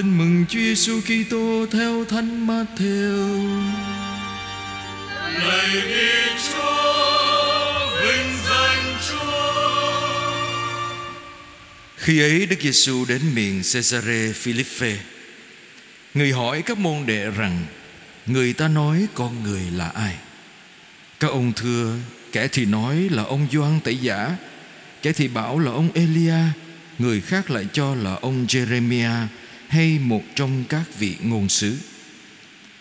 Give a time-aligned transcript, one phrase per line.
[0.00, 3.38] Tin mừng Chúa Giêsu Kitô theo Thánh Matthew.
[5.18, 10.00] Lạy Đức Chúa, vinh danh Chúa.
[11.96, 14.96] Khi ấy Đức Giêsu đến miền Caesarea Philippe,
[16.14, 17.64] người hỏi các môn đệ rằng
[18.26, 20.16] người ta nói con người là ai?
[21.20, 21.94] Các ông thưa,
[22.32, 24.36] kẻ thì nói là ông Gioan Tẩy Giả,
[25.02, 26.34] kẻ thì bảo là ông Elia,
[26.98, 29.26] người khác lại cho là ông Jeremiah
[29.70, 31.78] hay một trong các vị ngôn sứ.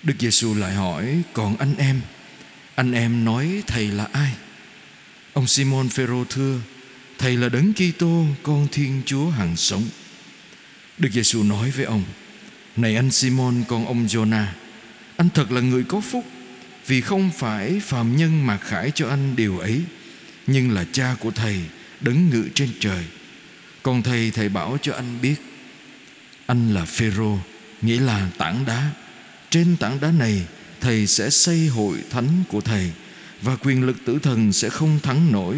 [0.04, 2.02] Đức Giêsu lại hỏi, còn anh em,
[2.76, 4.32] anh em nói thầy là ai?
[5.34, 6.60] Ông Simon Phêrô thưa,
[7.18, 9.84] thầy là Đấng Kitô, con Thiên Chúa hằng sống.
[10.98, 12.04] Đức Giêsu nói với ông,
[12.76, 14.48] này anh Simon con ông Jonah,
[15.18, 16.26] anh thật là người có phúc,
[16.88, 19.82] vì không phải phàm nhân mà khải cho anh điều ấy,
[20.48, 21.60] nhưng là cha của thầy
[22.02, 23.04] đấng ngự trên trời.
[23.84, 25.35] Còn thầy thầy bảo cho anh biết,
[26.49, 27.38] anh là Phêrô,
[27.81, 28.91] nghĩa là tảng đá.
[29.49, 30.45] Trên tảng đá này,
[30.81, 32.91] thầy sẽ xây hội thánh của thầy
[33.41, 35.55] và quyền lực tử thần sẽ không thắng nổi.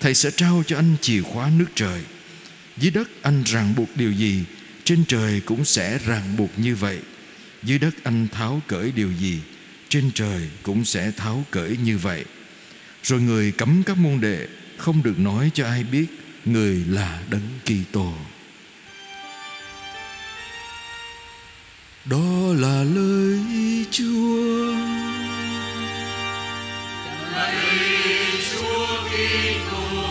[0.00, 2.02] Thầy sẽ trao cho anh chìa khóa nước trời.
[2.76, 4.44] Dưới đất anh ràng buộc điều gì,
[4.84, 6.98] trên trời cũng sẽ ràng buộc như vậy.
[7.62, 9.40] Dưới đất anh tháo cởi điều gì,
[9.88, 12.24] trên trời cũng sẽ tháo cởi như vậy.
[13.02, 16.06] Rồi người cấm các môn đệ không được nói cho ai biết
[16.44, 18.14] người là đấng Kitô.
[22.04, 23.40] Đó là lời
[23.90, 24.74] Chúa.
[27.32, 27.54] Lời
[28.52, 30.04] Chúa Kitô,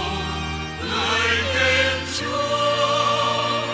[0.84, 3.68] Lời Thiên Chúa.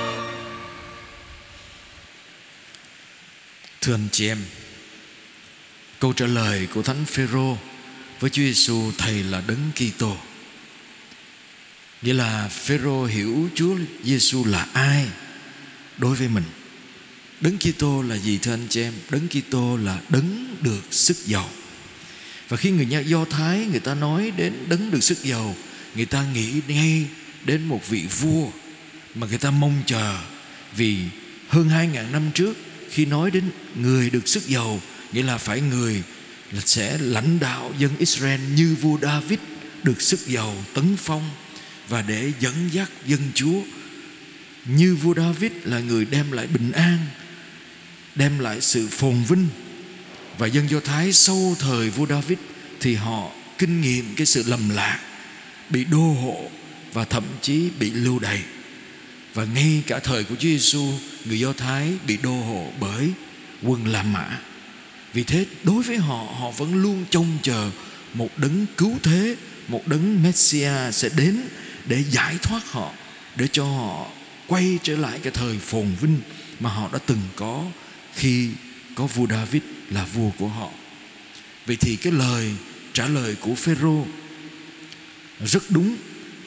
[3.82, 4.38] Thưa anh chị em,
[6.00, 7.58] câu trả lời của Thánh Phêrô
[8.20, 10.18] với Chúa Giêsu thầy là đấng Kitô.
[12.02, 15.08] Nghĩa là Phêrô hiểu Chúa Giêsu là ai
[15.98, 16.44] đối với mình.
[17.42, 18.94] Đấng Kitô là gì thưa anh chị em?
[19.10, 21.50] Đấng Kitô là đấng được sức giàu.
[22.50, 25.56] Và khi người nhà Do Thái người ta nói đến đấng được sức giàu,
[25.96, 27.06] người ta nghĩ ngay
[27.46, 28.48] đến một vị vua
[29.16, 30.18] mà người ta mong chờ
[30.76, 30.98] vì
[31.48, 32.58] hơn 2.000 năm trước
[32.90, 33.44] khi nói đến
[33.76, 34.82] người được sức giàu
[35.14, 36.04] nghĩa là phải người
[36.52, 39.40] là sẽ lãnh đạo dân Israel như vua David
[39.84, 41.30] được sức giàu tấn phong
[41.90, 43.62] và để dẫn dắt dân Chúa
[44.66, 46.98] như vua David là người đem lại bình an
[48.18, 49.48] đem lại sự phồn vinh.
[50.38, 52.38] Và dân Do Thái sau thời vua David
[52.80, 55.00] thì họ kinh nghiệm cái sự lầm lạc,
[55.70, 56.50] bị đô hộ
[56.94, 58.42] và thậm chí bị lưu đày.
[59.34, 60.94] Và ngay cả thời của Chúa Giêsu
[61.26, 63.10] người Do Thái bị đô hộ bởi
[63.64, 64.40] quân La Mã.
[65.14, 67.70] Vì thế, đối với họ họ vẫn luôn trông chờ
[68.14, 69.36] một đấng cứu thế,
[69.68, 71.42] một đấng Messia sẽ đến
[71.86, 72.92] để giải thoát họ,
[73.36, 74.08] để cho họ
[74.48, 76.20] quay trở lại cái thời phồn vinh
[76.60, 77.66] mà họ đã từng có
[78.18, 78.50] khi
[78.96, 80.70] có vua David là vua của họ.
[81.66, 82.52] Vậy thì cái lời
[82.94, 84.06] trả lời của Phêrô
[85.46, 85.98] rất đúng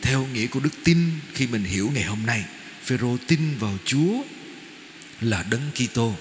[0.03, 0.99] theo nghĩa của đức tin
[1.35, 2.45] khi mình hiểu ngày hôm nay.
[2.85, 4.23] Phêrô tin vào Chúa
[5.21, 6.15] là đấng Kitô,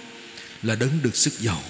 [0.64, 1.64] là đấng được sức giàu.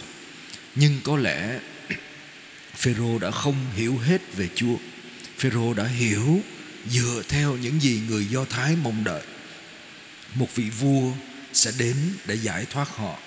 [0.76, 1.60] Nhưng có lẽ
[2.76, 4.76] Phêrô đã không hiểu hết về Chúa.
[5.38, 6.42] Phêrô đã hiểu
[6.90, 9.24] dựa theo những gì người Do Thái mong đợi.
[10.36, 11.12] Một vị vua
[11.54, 13.20] sẽ đến để giải thoát họ.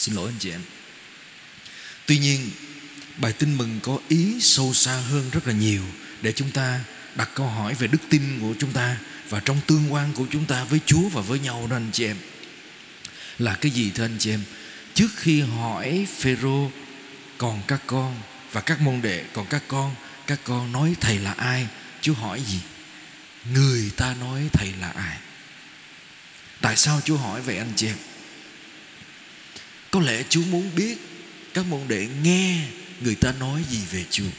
[0.00, 0.60] Xin lỗi anh chị em.
[2.06, 2.50] Tuy nhiên,
[3.16, 5.82] bài tin mừng có ý sâu xa hơn rất là nhiều
[6.22, 6.80] để chúng ta
[7.14, 8.96] đặt câu hỏi về đức tin của chúng ta
[9.28, 12.04] và trong tương quan của chúng ta với Chúa và với nhau đó anh chị
[12.04, 12.16] em.
[13.38, 14.42] Là cái gì thưa anh chị em?
[14.94, 16.70] Trước khi hỏi Phêrô
[17.38, 18.20] còn các con
[18.52, 19.94] và các môn đệ còn các con,
[20.26, 21.66] các con nói thầy là ai?
[22.00, 22.60] Chúa hỏi gì?
[23.54, 25.18] Người ta nói thầy là ai?
[26.60, 27.96] Tại sao Chúa hỏi vậy anh chị em?
[29.90, 30.98] Có lẽ Chúa muốn biết
[31.54, 32.62] các môn đệ nghe
[33.00, 34.30] người ta nói gì về Chúa.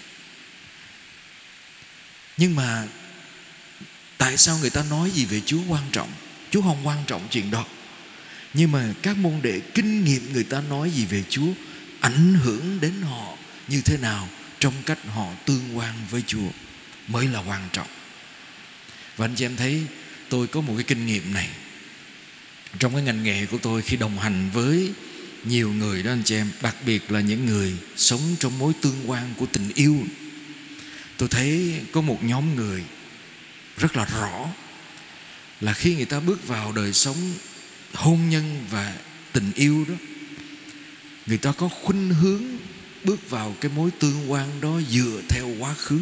[2.38, 2.88] Nhưng mà
[4.18, 6.12] tại sao người ta nói gì về Chúa quan trọng?
[6.52, 7.66] Chúa không quan trọng chuyện đó.
[8.54, 11.54] Nhưng mà các môn đệ kinh nghiệm người ta nói gì về Chúa
[12.00, 13.38] ảnh hưởng đến họ
[13.68, 16.50] như thế nào trong cách họ tương quan với Chúa
[17.08, 17.88] mới là quan trọng.
[19.18, 19.82] Và anh chị em thấy
[20.30, 21.50] tôi có một cái kinh nghiệm này
[22.80, 24.92] trong cái ngành nghề của tôi khi đồng hành với
[25.44, 29.10] nhiều người đó anh chị em, đặc biệt là những người sống trong mối tương
[29.10, 29.98] quan của tình yêu.
[31.18, 32.84] Tôi thấy có một nhóm người
[33.78, 34.48] rất là rõ
[35.62, 37.18] là khi người ta bước vào đời sống
[37.94, 38.96] hôn nhân và
[39.34, 39.96] tình yêu đó,
[41.26, 42.44] người ta có khuynh hướng
[43.04, 46.00] bước vào cái mối tương quan đó dựa theo quá khứ.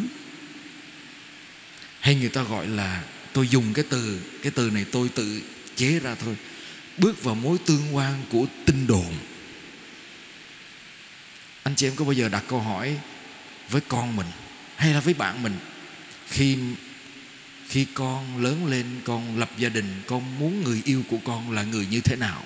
[2.00, 5.40] Hay người ta gọi là, tôi dùng cái từ cái từ này tôi tự
[5.76, 6.36] chế ra thôi,
[6.98, 9.14] bước vào mối tương quan của tin đồn
[11.70, 12.96] anh chị em có bao giờ đặt câu hỏi
[13.68, 14.26] với con mình
[14.76, 15.58] hay là với bạn mình?
[16.28, 16.56] Khi
[17.68, 21.62] khi con lớn lên, con lập gia đình, con muốn người yêu của con là
[21.62, 22.44] người như thế nào?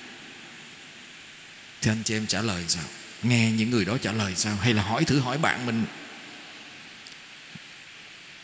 [1.81, 2.83] Thì anh chị em, trả lời sao?
[3.23, 4.55] Nghe những người đó trả lời sao?
[4.55, 5.85] Hay là hỏi thử hỏi bạn mình?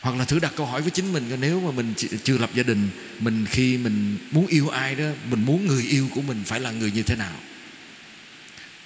[0.01, 1.93] Hoặc là thử đặt câu hỏi với chính mình, nếu mà mình
[2.23, 2.89] chưa lập gia đình,
[3.19, 6.71] mình khi mình muốn yêu ai đó, mình muốn người yêu của mình phải là
[6.71, 7.35] người như thế nào?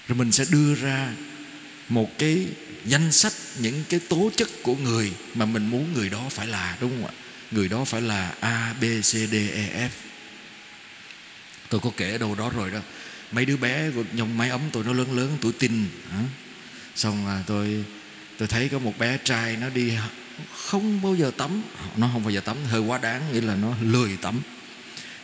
[0.08, 1.14] Rồi mình sẽ đưa ra
[1.90, 2.48] một cái
[2.86, 6.78] danh sách, những cái tố chất của người mà mình muốn người đó phải là,
[6.82, 7.14] đúng không ạ?
[7.52, 9.90] Người đó phải là a, b, c, d e f.
[11.70, 12.80] Tôi có kể ở đâu đó rồi đó.
[13.32, 15.86] Mấy đứa bé trong máy ấm tôi nó lớn lớn, tuổi tin
[16.96, 17.86] xong là tôi
[18.38, 19.94] tôi thấy có một bé trai nó đi,
[20.56, 21.62] không bao giờ tắm.
[21.98, 24.42] Nó không bao giờ tắm, hơi quá đáng, nghĩa là nó lười tắm.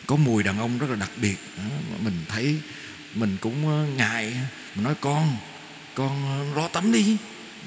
[0.06, 1.36] Có mùi đàn ông rất là đặc biệt
[2.04, 2.56] mình thấy
[3.14, 4.36] mình cũng ờ, ngại
[4.74, 5.36] mình nói con
[5.94, 7.16] con ờ, lo tắm đi.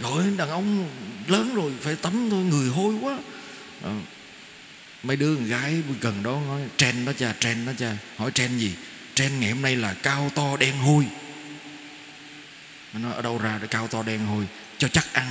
[0.01, 0.89] Rồi đàn ông
[1.27, 3.18] lớn rồi phải tắm thôi người hôi quá.
[3.83, 3.92] À,
[5.04, 7.98] mấy đứa con gái gần đó nói trend đó cha trend đó cha.
[8.18, 8.74] Hỏi trend gì?
[9.16, 11.06] Trend ngày hôm nay là cao to đen hôi.
[12.94, 14.45] Nó ở đâu ra để cao to đen hôi?
[14.77, 15.27] Cho chắc ăn.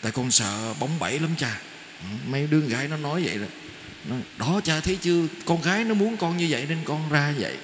[0.00, 1.58] Tại con sợ bóng bẫy lắm cha.
[2.00, 3.46] Ừ, mấy đứa con gái nó nói vậy đó.
[4.08, 5.26] Nói, đó cha thấy chưa?
[5.44, 7.56] Con gái nó muốn con như vậy nên con ra vậy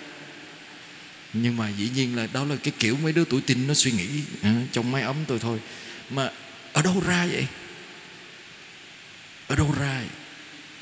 [1.33, 3.91] nhưng mà dĩ nhiên là đó là cái kiểu mấy đứa tuổi tin nó suy
[3.91, 4.09] nghĩ
[4.43, 5.59] à, trong máy ấm tôi thôi.
[6.11, 6.31] Mà
[6.73, 7.47] ở đâu ra vậy?
[9.49, 10.09] Ở đâu ra vậy?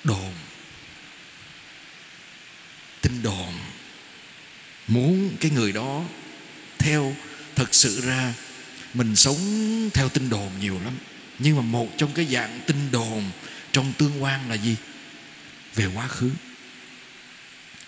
[0.05, 0.33] đồn.
[3.03, 3.53] Tin đồn.
[4.89, 6.05] Muốn cái người đó
[6.79, 7.17] theo
[7.55, 8.35] thật sự ra
[8.95, 9.39] mình sống
[9.95, 10.93] theo tin đồn nhiều lắm.
[11.39, 13.25] Nhưng mà một trong cái dạng tin đồn
[13.73, 14.77] trong tương quan là gì?
[15.75, 16.31] Về quá khứ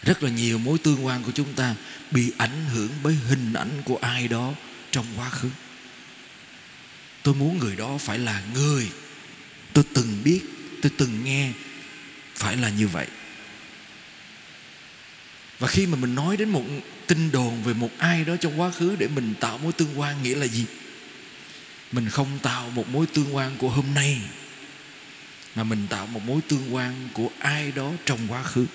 [0.02, 1.74] rất là nhiều mối tương quan của chúng ta
[2.10, 4.54] bị ảnh hưởng bởi hình ảnh của ai đó
[4.90, 5.48] trong quá khứ.
[7.22, 8.90] Tôi muốn người đó phải là người.
[9.72, 10.40] Tôi từng biết,
[10.82, 11.52] tôi từng nghe
[12.34, 13.06] phải là như vậy.
[15.58, 16.64] Và khi mà mình nói đến một
[17.06, 20.22] tin đồn về một ai đó trong quá khứ để mình tạo mối tương quan
[20.22, 20.64] nghĩa là gì?
[21.92, 24.20] Mình không tạo một mối tương quan của hôm nay,
[25.54, 28.66] mà mình tạo một mối tương quan của ai đó trong quá khứ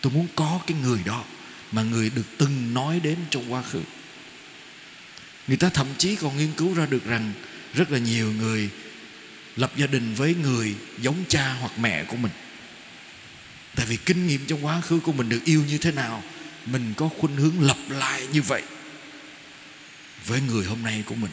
[0.00, 1.24] tôi muốn có cái người đó
[1.72, 3.80] mà người được từng nói đến trong quá khứ.
[5.48, 7.32] Người ta thậm chí còn nghiên cứu ra được rằng
[7.74, 8.70] rất là nhiều người
[9.56, 12.32] lập gia đình với người giống cha hoặc mẹ của mình.
[13.76, 16.22] Tại vì kinh nghiệm trong quá khứ của mình được yêu như thế nào
[16.66, 18.62] mình có khuynh hướng lặp lại như vậy
[20.26, 21.30] với người hôm nay của mình.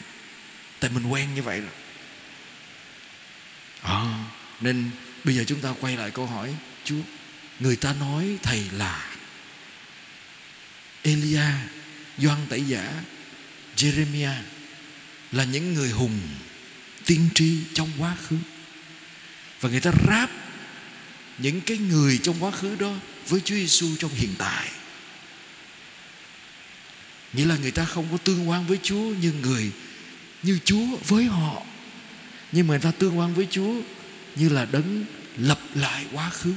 [0.80, 1.70] Tại mình quen như vậy rồi.
[3.82, 4.24] À,
[4.60, 4.90] nên
[5.24, 6.54] bây giờ chúng ta quay lại câu hỏi
[6.84, 7.02] chúa
[7.60, 9.12] người ta nói thầy là
[11.02, 11.50] Elia,
[12.18, 12.92] Doan Tẩy Giả,
[13.76, 14.40] Jeremiah
[15.32, 16.20] là những người hùng
[17.06, 18.36] tiên tri trong quá khứ.
[19.60, 20.30] Và người ta ráp
[21.38, 22.94] những cái người trong quá khứ đó
[23.28, 24.70] với Chúa Giêsu trong hiện tại.
[27.32, 29.70] Nghĩa là người ta không có tương quan với Chúa như người,
[30.42, 31.62] như Chúa với họ.
[32.52, 33.74] Nhưng mà người ta tương quan với Chúa
[34.36, 35.04] như là đấng
[35.36, 36.54] lập lại quá khứ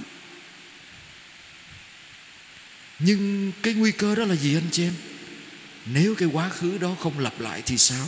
[2.99, 4.93] nhưng cái nguy cơ đó là gì anh chị em?
[5.85, 8.07] Nếu cái quá khứ đó không lặp lại thì sao?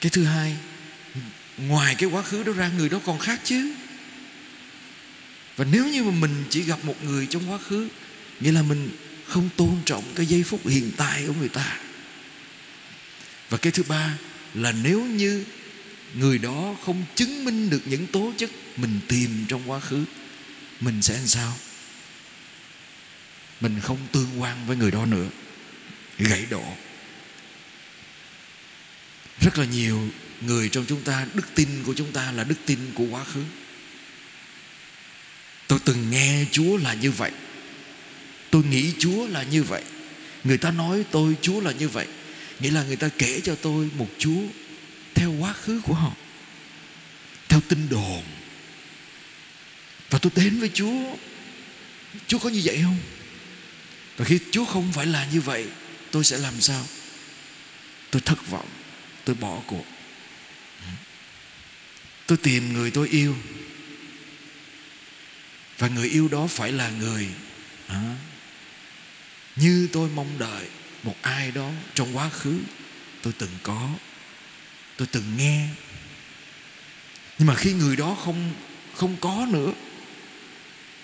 [0.00, 0.56] Cái thứ hai,
[1.58, 3.74] ngoài cái quá khứ đó ra, người đó còn khác chứ.
[5.56, 7.88] Và nếu như mà mình chỉ gặp một người trong quá khứ,
[8.40, 8.90] nghĩa là mình
[9.26, 11.78] không tôn trọng cái giây phút hiện tại của người ta.
[13.50, 14.18] Và cái thứ ba
[14.54, 15.44] là nếu như
[16.14, 20.04] người đó không chứng minh được những tố chất mình tìm trong quá khứ,
[20.80, 21.56] mình sẽ làm sao?
[23.60, 25.28] Mình không tương quan với người đó nữa.
[26.18, 26.64] Gãy đổ.
[29.40, 30.08] Rất là nhiều
[30.40, 33.44] người trong chúng ta, đức tin của chúng ta là đức tin của quá khứ.
[35.66, 37.30] Tôi từng nghe chúa là như vậy.
[38.50, 39.82] Tôi nghĩ chúa là như vậy.
[40.44, 42.06] Người ta nói tôi chúa là như vậy.
[42.60, 44.42] Nghĩa là người ta kể cho tôi một chúa
[45.14, 46.12] theo quá khứ của họ,
[47.48, 48.22] theo tin đồn.
[50.10, 51.16] Và tôi đến với chúa.
[52.26, 52.98] Chúa có như vậy không?
[54.18, 55.66] Và khi chúa không phải là như vậy
[56.10, 56.84] tôi sẽ làm sao?
[58.10, 58.68] Tôi thất vọng
[59.24, 59.84] tôi bỏ cuộc.
[62.26, 63.36] Tôi tìm người tôi yêu.
[65.78, 67.28] Và người yêu đó phải là người
[67.86, 68.16] à,
[69.56, 70.66] như tôi mong đợi
[71.02, 72.58] một ai đó trong quá khứ
[73.22, 73.88] tôi từng có
[74.96, 75.68] tôi từng nghe.
[77.38, 78.52] Nhưng mà khi người đó không
[78.94, 79.72] không có nữa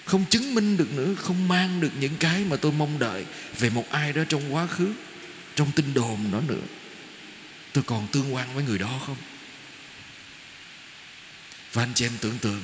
[0.05, 3.25] không chứng minh được nữa, không mang được những cái mà tôi mong đợi
[3.59, 4.93] về một ai đó trong quá khứ,
[5.57, 6.63] trong tin đồn đó nữa.
[7.73, 9.17] Tôi còn tương quan với người đó không?
[11.73, 12.63] Và anh chị em tưởng tượng,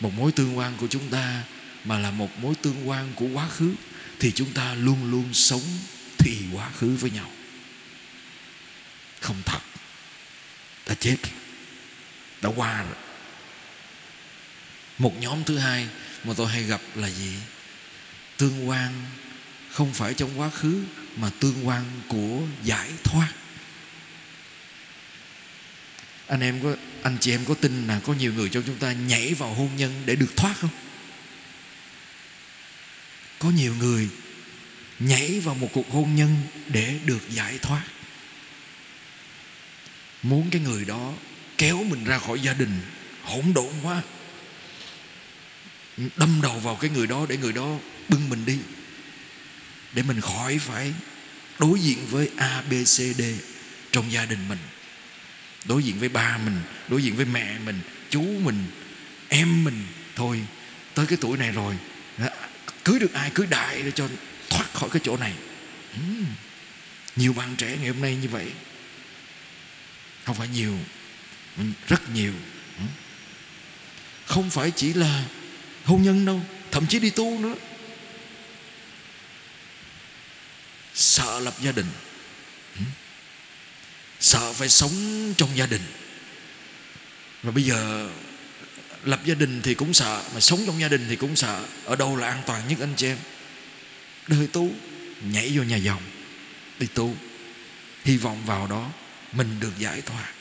[0.00, 1.42] một mối tương quan của chúng ta
[1.84, 3.74] mà là một mối tương quan của quá khứ,
[4.20, 5.62] thì chúng ta luôn luôn sống
[6.18, 7.30] thì quá khứ với nhau.
[9.20, 9.60] Không thật.
[10.86, 11.16] Đã chết.
[12.42, 12.96] Đã qua rồi.
[14.98, 15.88] Một nhóm thứ hai
[16.24, 17.34] mà tôi hay gặp là gì?
[18.36, 18.92] Tương quan
[19.70, 20.82] không phải trong quá khứ,
[21.16, 23.32] mà tương quan của giải thoát.
[26.26, 28.92] Anh em có, anh chị em có tin là có nhiều người trong chúng ta
[28.92, 30.70] nhảy vào hôn nhân để được thoát không?
[33.38, 34.08] Có nhiều người
[34.98, 36.36] nhảy vào một cuộc hôn nhân
[36.68, 37.82] để được giải thoát.
[40.22, 41.12] Muốn cái người đó
[41.58, 42.80] kéo mình ra khỏi gia đình,
[43.22, 44.02] hỗn độn quá
[45.96, 48.58] đâm đầu vào cái người đó để người đó bưng mình đi.
[49.92, 50.92] Để mình khỏi phải
[51.58, 53.22] đối diện với A, B, C, D
[53.92, 54.58] trong gia đình mình.
[55.64, 58.64] Đối diện với ba mình, đối diện với mẹ mình, chú mình,
[59.28, 59.86] em mình
[60.16, 60.40] thôi.
[60.94, 61.76] Tới cái tuổi này rồi
[62.84, 64.08] cưới được ai, cưới đại để cho
[64.50, 65.32] thoát khỏi cái chỗ này.
[66.00, 66.24] Uhm.
[67.16, 68.52] nhiều bạn trẻ ngày hôm nay như vậy.
[70.24, 70.78] Không phải nhiều,
[71.88, 72.32] rất nhiều.
[74.26, 75.24] Không phải chỉ là
[75.84, 77.54] hôn nhân đâu, thậm chí đi tu nữa.
[80.94, 81.86] Sợ lập gia đình.
[82.76, 82.82] Ừ.
[84.20, 85.82] Sợ phải sống trong gia đình.
[87.42, 88.10] Và bây giờ
[89.04, 91.64] lập gia đình thì cũng sợ, mà sống trong gia đình thì cũng sợ.
[91.84, 93.18] Ở đâu là an toàn nhất anh chị em?
[94.26, 94.70] Đời tu,
[95.22, 96.02] nhảy vô nhà dòng,
[96.78, 97.16] đi tu.
[98.04, 98.90] Hy vọng vào đó,
[99.32, 100.32] mình được giải thoát.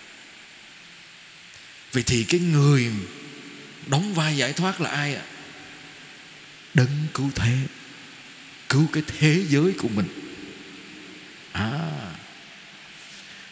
[1.91, 2.91] Vậy thì cái người
[3.87, 5.23] đóng vai giải thoát là ai ạ?
[6.73, 7.57] Đấng cứu thế,
[8.69, 10.07] cứu cái thế giới của mình.
[11.51, 11.79] À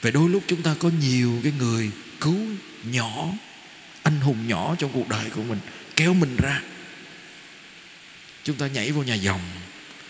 [0.01, 2.37] vậy đôi lúc chúng ta có nhiều cái người cứu
[2.83, 3.27] nhỏ,
[4.03, 5.59] anh hùng nhỏ trong cuộc đời của mình,
[5.95, 6.61] kéo mình ra.
[8.43, 9.41] Chúng ta nhảy vào nhà dòng,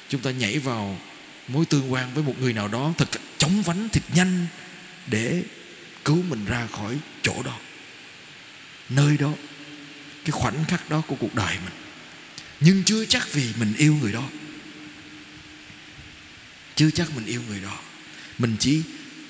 [0.10, 1.00] chúng ta nhảy vào
[1.48, 4.48] mối tương quan với một người nào đó thật chóng vánh, thật nhanh
[5.08, 5.44] để
[6.06, 7.58] cứu mình ra khỏi chỗ đó.
[8.90, 9.32] Nơi đó,
[10.26, 11.81] cái khoảnh khắc đó của cuộc đời mình
[12.62, 14.30] nhưng chưa chắc vì mình yêu người đó.
[16.76, 17.80] Chưa chắc mình yêu người đó.
[18.38, 18.82] Mình chỉ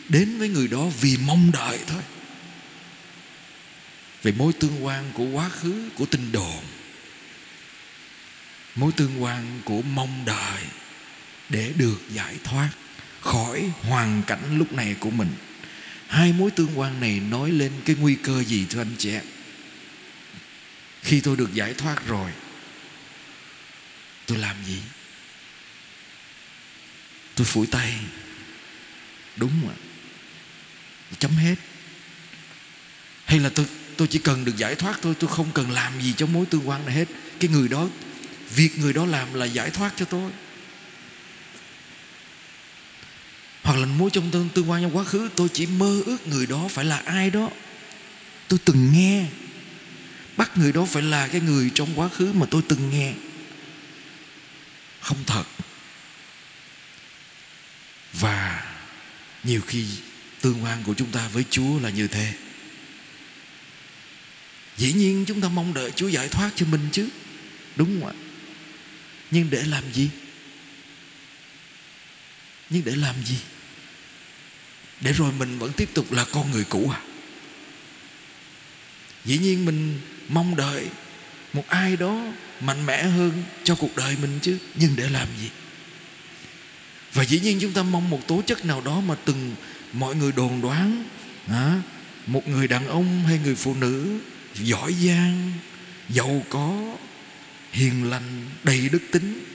[0.10, 2.02] đến với người đó vì mong đợi thôi.
[4.24, 6.64] Về mối tương quan của quá khứ, của tin đồn.
[8.76, 10.64] Mối tương quan của mong đợi
[11.50, 12.70] để được giải thoát
[13.22, 15.30] khỏi hoàn cảnh lúc này của mình.
[16.08, 19.24] Hai mối tương quan này nói lên cái nguy cơ gì thưa anh chị em?
[21.02, 22.32] Khi tôi được giải thoát rồi
[24.32, 24.80] tôi làm gì?
[27.36, 27.94] Tôi phủi tay.
[29.36, 29.74] Đúng mà
[31.20, 31.56] chấm hết.
[33.26, 33.66] Hay là tôi
[33.98, 36.70] tôi chỉ cần được giải thoát thôi tôi không cần làm gì cho mối tương
[36.70, 37.08] quan này hết.
[37.40, 37.88] Cái người đó
[38.56, 40.32] việc người đó làm là giải thoát cho tôi.
[43.64, 46.46] Hoặc là mối trong tương, tương quan trong quá khứ tôi chỉ mơ ước người
[46.46, 47.50] đó phải là ai đó.
[48.48, 49.26] Tôi từng nghe.
[50.38, 53.14] Bắt người đó phải là cái người trong quá khứ mà tôi từng nghe
[55.02, 55.44] không thật.
[58.14, 58.66] Và
[59.44, 59.86] nhiều khi
[60.42, 62.34] tương quan của chúng ta với chúa là như thế.
[64.78, 67.10] Dĩ nhiên chúng ta mong đợi chúa giải thoát cho mình chứ,
[67.76, 68.14] đúng không ạ?
[69.32, 70.10] Nhưng để làm gì?
[72.70, 73.38] Nhưng để làm gì?
[75.02, 77.02] Để rồi mình vẫn tiếp tục là con người cũ à?
[79.26, 80.88] Dĩ nhiên mình mong đợi
[81.54, 82.26] một ai đó
[82.62, 85.50] mạnh mẽ hơn cho cuộc đời mình chứ nhưng để làm gì?
[87.14, 89.56] Và dĩ nhiên chúng ta mong một tố chất nào đó mà từng
[89.94, 91.04] mọi người đồn đoán
[91.48, 91.82] à,
[92.28, 94.20] một người đàn ông hay người phụ nữ
[94.56, 95.52] giỏi giang
[96.10, 96.98] giàu có
[97.72, 99.46] hiền lành đầy đức tính.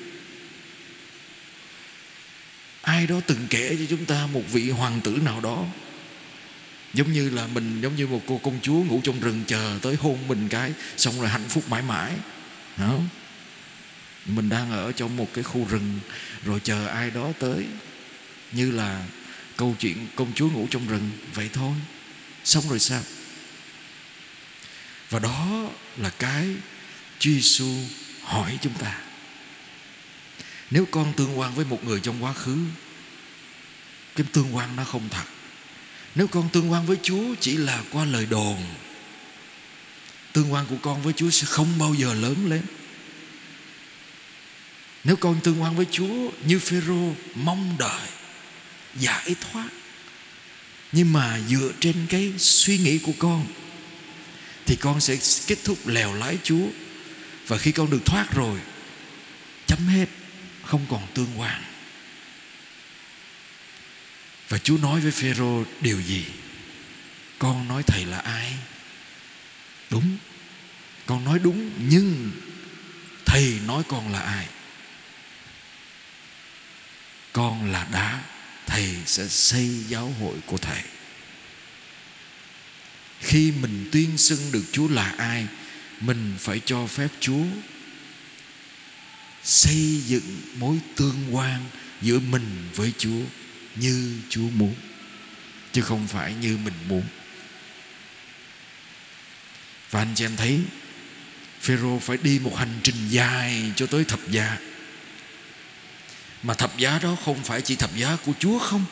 [2.82, 5.64] Ai đó từng kể cho chúng ta một vị hoàng tử nào đó
[6.96, 9.96] giống như là mình, giống như một cô công chúa ngủ trong rừng chờ tới
[9.96, 12.12] hôn mình cái, xong rồi hạnh phúc mãi mãi.
[12.76, 13.08] Không
[14.26, 16.00] mình đang ở trong một cái khu rừng,
[16.44, 17.66] rồi chờ ai đó tới.
[18.52, 19.04] Như là
[19.56, 21.72] câu chuyện công chúa ngủ trong rừng, vậy thôi.
[22.44, 23.02] Xong rồi sao?
[25.10, 26.46] Và đó là cái
[27.18, 27.74] Chúa Giêsu
[28.22, 28.98] hỏi chúng ta.
[30.70, 32.58] Nếu con tương quan với một người trong quá khứ,
[34.16, 35.24] cái tương quan nó không thật
[36.16, 38.56] nếu con tương quan với Chúa chỉ là qua lời đồn,
[40.36, 42.62] Tương quan của con với Chúa sẽ không bao giờ lớn lên.
[45.04, 48.08] Nếu con tương quan với Chúa như Phêrô mong đợi
[48.94, 49.68] giải thoát,
[50.92, 53.46] nhưng mà dựa trên cái suy nghĩ của con,
[54.66, 56.66] thì con sẽ kết thúc lèo lái Chúa.
[57.46, 58.60] Và khi con được thoát rồi,
[59.66, 60.06] chấm hết,
[60.64, 61.62] không còn tương quan
[64.48, 66.24] và Chúa nói với Phêrô điều gì?
[67.38, 68.52] Con nói thầy là ai?
[69.90, 70.16] Đúng.
[71.06, 72.30] Con nói đúng nhưng
[73.24, 74.48] thầy nói con là ai?
[77.32, 78.22] Con là đá
[78.66, 80.82] thầy sẽ xây giáo hội của thầy.
[83.20, 85.46] Khi mình tuyên xưng được chúa là ai
[86.00, 87.44] mình phải cho phép chúa
[89.44, 91.64] xây dựng mối tương quan
[92.02, 93.22] giữa mình với chúa
[93.76, 94.74] như chúa muốn,
[95.72, 97.02] chứ không phải như mình muốn.
[99.90, 100.60] Và anh chị em thấy,
[101.60, 104.58] Phêrô phải đi một hành trình dài cho tới thập giá.
[106.42, 108.84] Mà thập giá đó không phải chỉ thập giá của Chúa không,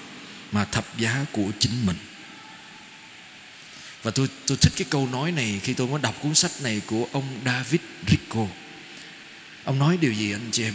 [0.52, 1.96] mà thập giá của chính mình.
[4.02, 6.80] Và tôi tôi thích cái câu nói này khi tôi mới đọc cuốn sách này
[6.86, 8.46] của ông David Rico.
[9.64, 10.74] Ông nói điều gì anh chị em?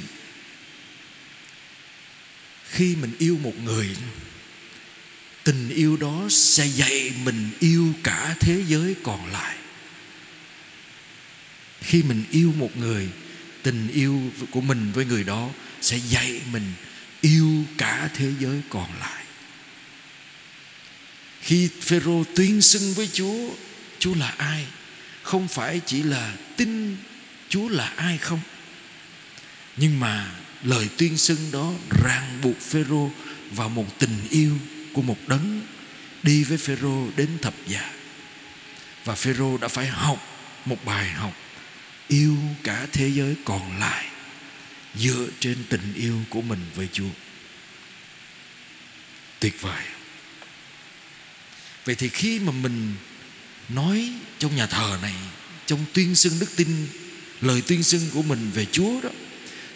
[2.72, 3.90] Khi mình yêu một người,
[5.44, 9.58] tình yêu đó sẽ dạy mình yêu cả thế giới còn lại.
[11.82, 13.10] Khi mình yêu một người,
[13.64, 14.22] tình yêu
[14.52, 15.50] của mình với người đó
[15.82, 16.74] sẽ dạy mình
[17.22, 19.24] yêu cả thế giới còn lại.
[21.42, 23.50] Khi Phêrô tuyên xưng với Chúa
[24.00, 24.66] Chúa là ai?
[25.24, 26.98] Không phải chỉ là tin
[27.50, 28.40] Chúa là ai không?
[29.78, 30.32] Nhưng mà
[30.64, 31.74] lời tuyên xưng đó
[32.04, 33.10] ràng buộc Phêrô
[33.52, 34.58] vào một tình yêu
[34.94, 35.62] của một đấng
[36.24, 37.92] đi với Phêrô đến thập giá
[39.06, 40.28] và Phêrô đã phải học
[40.66, 41.34] một bài học
[42.08, 44.06] yêu cả thế giới còn lại
[44.96, 47.10] dựa trên tình yêu của mình với Chúa.
[49.40, 49.84] Tuyệt vời.
[51.86, 52.94] Vậy thì khi mà mình
[53.70, 55.16] nói trong nhà thờ này,
[55.66, 56.88] trong tuyên xưng đức tin,
[57.42, 59.10] lời tuyên xưng của mình về Chúa đó,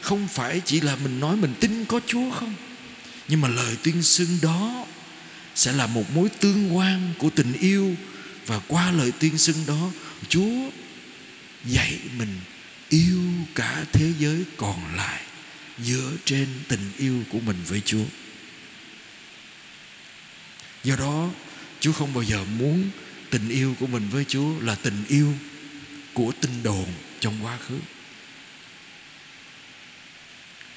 [0.03, 2.53] không phải chỉ là mình nói mình tin có Chúa không,
[3.27, 4.85] nhưng mà lời tuyên xưng đó
[5.55, 7.95] sẽ là một mối tương quan của tình yêu
[8.45, 9.91] và qua lời tuyên xưng đó
[10.29, 10.69] Chúa
[11.65, 12.39] dạy mình
[12.89, 13.21] yêu
[13.55, 15.21] cả thế giới còn lại
[15.79, 18.05] dựa trên tình yêu của mình với Chúa.
[20.83, 21.29] Do đó,
[21.79, 22.89] Chúa không bao giờ muốn
[23.29, 25.33] tình yêu của mình với Chúa là tình yêu
[26.13, 26.85] của tin đồn
[27.19, 27.79] trong quá khứ.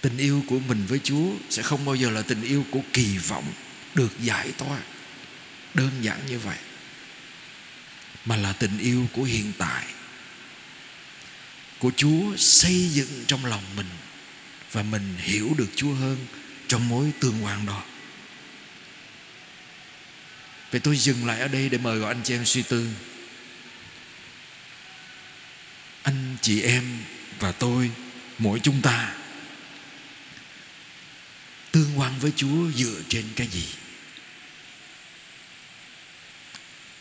[0.06, 3.18] Tình yêu của mình với Chúa sẽ không bao giờ là tình yêu của kỳ
[3.18, 3.52] vọng
[3.94, 4.80] được giải thoát
[5.74, 6.56] Đơn giản như vậy.
[8.24, 9.84] Mà là tình yêu của hiện tại
[11.78, 13.86] của Chúa xây dựng trong lòng mình
[14.72, 16.16] và mình hiểu được Chúa hơn
[16.68, 17.82] trong mối tương quan đó.
[20.70, 22.88] Vậy tôi dừng lại ở đây để mời gọi anh chị em suy tư.
[26.02, 26.84] Anh chị em
[27.38, 27.90] và tôi,
[28.38, 29.14] mỗi chúng ta
[31.76, 33.64] tương quan với Chúa dựa trên cái gì?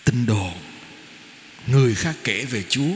[0.04, 0.54] Tin đồn.
[1.68, 2.96] Người khác kể về Chúa.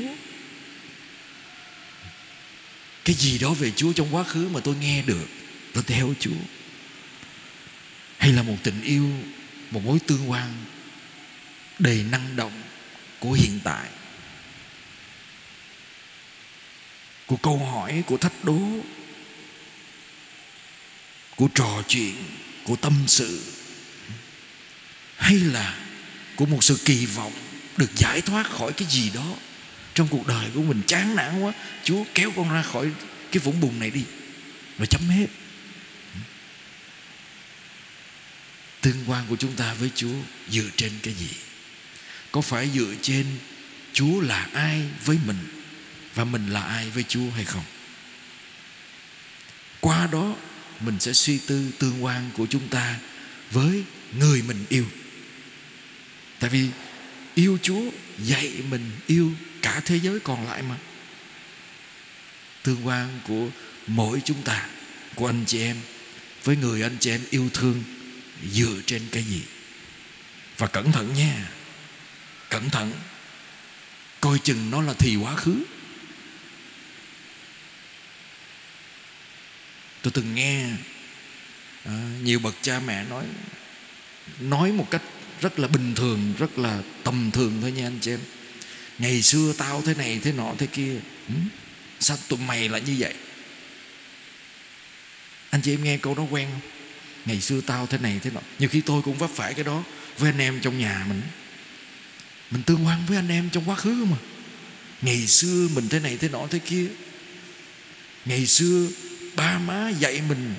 [3.05, 5.27] Cái gì đó về Chúa trong quá khứ mà tôi nghe được,
[5.73, 6.41] tôi theo Chúa.
[8.17, 9.09] Hay là một tình yêu,
[9.71, 10.53] một mối tương quan
[11.79, 12.61] đầy năng động
[13.19, 13.89] của hiện tại?
[17.25, 18.59] Của câu hỏi, của thách đố
[21.39, 22.15] của trò chuyện,
[22.63, 23.41] của tâm sự,
[25.17, 25.77] hay là
[26.35, 27.33] của một sự kỳ vọng
[27.77, 29.35] được giải thoát khỏi cái gì đó
[29.93, 30.81] trong cuộc đời của mình.
[30.87, 32.91] Chán nản quá, chúa kéo con ra khỏi
[33.31, 34.03] cái vũng bùn này đi.
[34.77, 35.27] Rồi chấm hết.
[38.81, 40.15] Tương quan của chúng ta với chúa
[40.49, 41.29] dựa trên cái gì?
[42.31, 43.25] Có phải dựa trên
[43.93, 45.61] chúa là ai với mình
[46.15, 47.63] và mình là ai với chúa hay không?
[49.79, 50.35] Qua đó
[50.79, 52.99] mình sẽ suy tư tương quan của chúng ta
[53.51, 53.83] với
[54.19, 54.85] người mình yêu.
[56.39, 56.67] Tại vì
[57.35, 57.81] yêu chúa
[58.17, 60.77] dạy mình yêu cả thế giới còn lại mà.
[62.63, 63.47] Tương quan của
[63.87, 64.67] mỗi chúng ta,
[65.15, 65.77] của anh chị em,
[66.43, 67.83] với người anh chị em yêu thương
[68.51, 69.41] dựa trên cái gì?
[70.57, 71.49] Và cẩn thận nha,
[72.49, 72.91] cẩn thận,
[74.21, 75.63] coi chừng nó là thì quá khứ.
[80.01, 80.69] Tôi từng nghe
[81.85, 83.25] à, nhiều bậc cha mẹ nói
[84.39, 85.01] nói một cách
[85.41, 88.19] rất là bình thường rất là tầm thường thôi nha anh chị em.
[88.99, 90.95] Ngày xưa tao thế này thế nọ thế kia.
[91.27, 91.33] Ừ?
[91.99, 93.13] sao tụi mày lại như vậy?
[95.49, 96.71] Anh chị em nghe câu đó quen không?
[97.25, 98.39] Ngày xưa tao thế này thế nọ.
[98.59, 99.83] Nhiều khi tôi cũng vấp phải cái đó
[100.17, 101.21] với anh em trong nhà mình.
[102.51, 104.17] Mình tương quan với anh em trong quá khứ mà.
[105.01, 106.85] Ngày xưa mình thế này thế nọ thế kia.
[108.25, 108.87] Ngày xưa
[109.39, 110.55] ba má dạy mình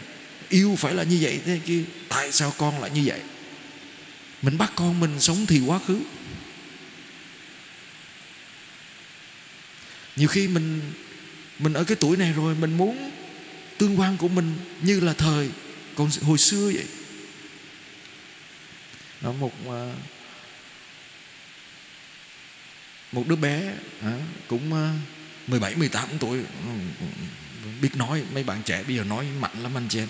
[0.49, 3.21] yêu phải là như vậy thế kia tại sao con lại như vậy?
[4.43, 6.01] Mình bắt con mình sống thì quá khứ.
[10.16, 10.81] Nhiều khi mình
[11.59, 13.11] mình ở cái tuổi này rồi mình muốn
[13.79, 15.51] tương quan của mình như là thời,
[15.95, 16.87] còn hồi xưa vậy.
[19.21, 19.95] Nó một à,
[23.12, 23.75] một đứa bé
[24.49, 24.95] cũng à,
[25.47, 26.38] 17 18 tuổi
[27.81, 30.09] biết nói mấy bạn trẻ bây giờ nói mạnh lắm anh chị em.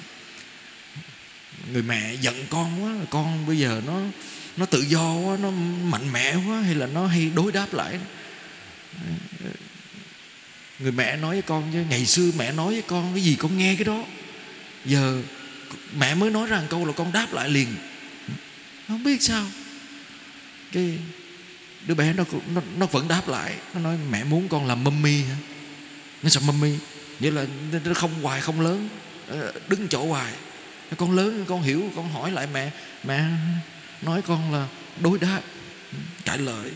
[1.73, 4.01] Người mẹ giận con quá con bây giờ nó
[4.57, 5.51] nó tự do quá nó
[5.91, 7.99] mạnh mẽ quá hay là nó hay đối đáp lại.
[10.79, 13.59] Người mẹ nói với con chứ ngày xưa mẹ nói với con cái gì con
[13.59, 14.05] nghe cái đó.
[14.85, 15.23] Giờ
[15.99, 17.69] mẹ mới nói rằng câu là con đáp lại liền.
[18.89, 19.47] Không biết sao.
[20.73, 20.99] Cái
[21.87, 25.23] đứa bé nó nó, nó vẫn đáp lại nó nói mẹ muốn con làm mummy
[25.23, 25.37] hả?
[26.23, 26.75] Nó sao mummy?
[27.21, 27.47] Nghĩa là
[27.85, 28.89] nó không hoài, không lớn.
[29.29, 30.33] Ờ, đứng chỗ hoài.
[30.97, 32.71] Con lớn, con hiểu, con hỏi lại mẹ.
[33.05, 33.25] Mẹ
[34.03, 34.69] nói con là
[35.01, 35.41] đối đáp.
[36.25, 36.71] Trả lời.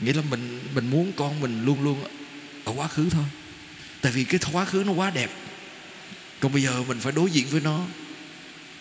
[0.00, 2.04] Nghĩa là mình mình muốn con mình luôn luôn
[2.64, 3.24] ở quá khứ thôi.
[4.00, 5.30] Tại vì cái quá khứ nó quá đẹp.
[6.40, 7.84] Còn bây giờ mình phải đối diện với nó.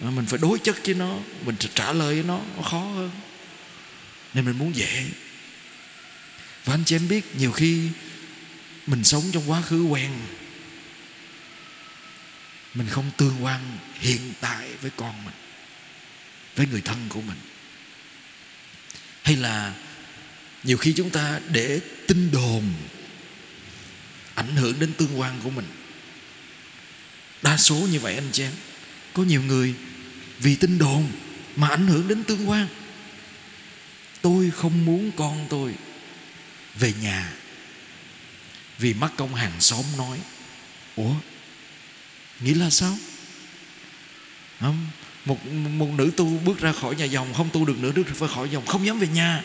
[0.01, 1.17] Ờ, mình phải đối chất với nó.
[1.45, 3.11] Mình trả lời với nó nó khó hơn.
[4.33, 5.05] Nên mình muốn dễ.
[6.65, 7.89] Và anh chị em biết, nhiều khi
[8.87, 10.11] mình sống trong quá khứ quen.
[12.73, 15.33] Mình không tương quan hiện tại với con mình,
[16.55, 17.37] với người thân của mình.
[19.23, 19.73] Hay là
[20.63, 22.73] nhiều khi chúng ta để tin đồn
[24.35, 25.65] ảnh hưởng đến tương quan của mình.
[27.41, 28.51] Đa số như vậy anh chị em,
[29.13, 29.73] có nhiều người
[30.39, 31.07] vì tin đồn
[31.55, 32.67] mà ảnh hưởng đến tương quan.
[34.21, 35.73] Tôi không muốn con tôi
[36.75, 37.33] về nhà
[38.79, 40.19] vì mắc công hàng xóm nói,
[40.95, 41.13] ủa,
[42.39, 42.97] nghĩ là sao?
[44.59, 44.87] Không,
[45.25, 48.27] một một nữ tu bước ra khỏi nhà dòng, không tu được nữa, bước ra
[48.27, 49.43] khỏi dòng, không dám về nhà.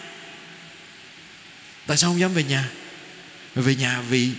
[1.87, 2.71] Tại sao không dám về nhà?
[3.55, 4.31] Về nhà vì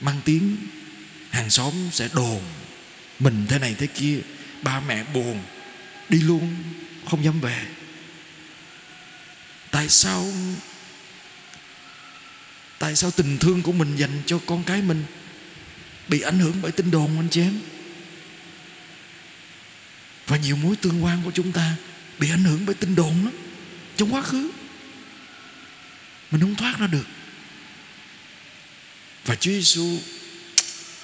[0.00, 0.56] mang tiếng
[1.30, 2.40] hàng xóm sẽ đồn,
[3.18, 4.18] mình thế này thế kia,
[4.62, 5.42] ba mẹ buồn,
[6.08, 6.56] đi luôn,
[7.10, 7.66] không dám về.
[9.70, 10.32] Tại sao
[12.78, 15.04] tại sao tình thương của mình dành cho con cái mình
[16.08, 17.60] bị ảnh hưởng bởi tin đồn anh chị em?
[20.26, 21.74] Và nhiều mối tương quan của chúng ta
[22.18, 23.32] bị ảnh hưởng bởi tin đồn lắm,
[23.96, 24.50] trong quá khứ.
[26.30, 27.06] Mình không thoát ra được.
[29.24, 29.98] Và Chúa Giêsu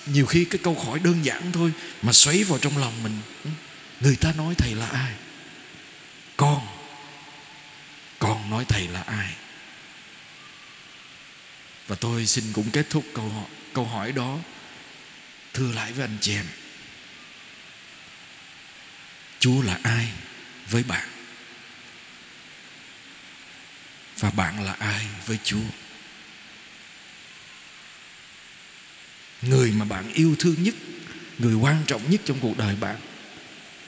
[0.07, 3.19] nhiều khi cái câu hỏi đơn giản thôi mà xoáy vào trong lòng mình.
[4.01, 5.13] Người ta nói thầy là ai?
[6.37, 6.67] Con.
[8.19, 9.33] Con nói thầy là ai?
[11.87, 14.39] Và tôi xin cũng kết thúc câu hỏi, câu hỏi đó.
[15.55, 16.47] Thưa lại với anh chị em.
[19.39, 20.09] Chúa là ai
[20.71, 21.09] với bạn?
[24.19, 25.67] Và bạn là ai với Chúa?
[29.43, 30.75] Người mà bạn yêu thương nhất
[31.39, 32.97] người quan trọng nhất trong cuộc đời bạn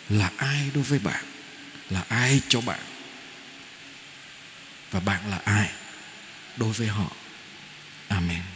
[0.08, 1.24] là ai đối với bạn?
[1.90, 2.80] Là ai cho bạn?
[4.90, 5.70] Và bạn là ai
[6.56, 7.12] đối với họ?
[8.16, 8.55] Amén.